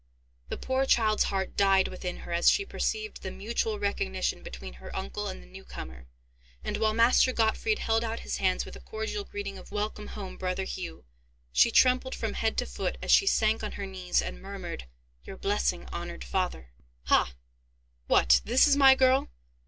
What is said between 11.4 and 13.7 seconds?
she trembled from head to foot, as she sank